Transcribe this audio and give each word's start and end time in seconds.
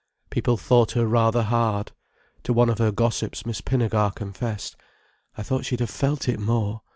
People 0.31 0.57
thought 0.57 0.93
her 0.93 1.05
rather 1.05 1.43
hard. 1.43 1.91
To 2.45 2.53
one 2.53 2.69
of 2.71 2.79
her 2.79 2.91
gossips 2.91 3.45
Miss 3.45 3.61
Pinnegar 3.61 4.09
confessed: 4.15 4.75
"I 5.37 5.43
thought 5.43 5.63
she'd 5.63 5.79
have 5.79 5.91
felt 5.91 6.27
it 6.27 6.39
more. 6.39 6.81